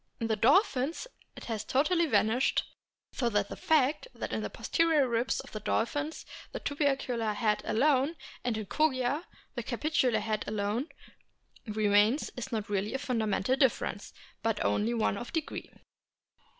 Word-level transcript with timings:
In 0.19 0.25
the 0.25 0.35
dolphins 0.35 1.05
it 1.35 1.43
has 1.45 1.63
totally 1.63 2.07
vanished, 2.07 2.63
so 3.13 3.29
that 3.29 3.49
the 3.49 3.55
fact 3.55 4.07
that 4.15 4.33
in 4.33 4.41
the 4.41 4.49
posterior 4.49 5.07
ribs 5.07 5.41
of 5.41 5.51
the 5.51 5.59
dolphins 5.59 6.25
the 6.53 6.59
tubercular 6.59 7.33
head 7.33 7.61
alone, 7.65 8.15
and 8.43 8.57
in 8.57 8.65
Kogia 8.65 9.25
the 9.53 9.61
capitular 9.61 10.19
head 10.19 10.43
alone, 10.47 10.89
remains 11.67 12.31
is 12.35 12.49
really 12.67 12.89
not 12.89 12.95
a 12.95 12.97
fundamental 12.97 13.55
difference, 13.55 14.11
but 14.41 14.65
only 14.65 14.95
one 14.95 15.17
of 15.19 15.31
degree. 15.31 15.69